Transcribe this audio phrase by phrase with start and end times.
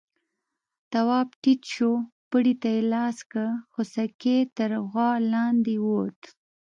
[0.91, 1.91] تواب ټيټ شو،
[2.29, 6.19] پړي ته يې لاس کړ، خوسکی تر غوا لاندې ووت.